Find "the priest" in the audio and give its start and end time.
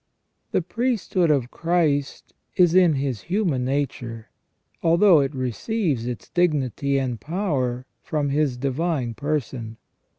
0.51-1.13